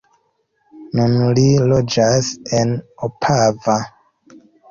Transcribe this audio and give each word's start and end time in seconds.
Nun 0.99 1.11
li 1.39 1.43
loĝas 1.73 2.31
en 2.61 2.73
Opava. 3.09 3.79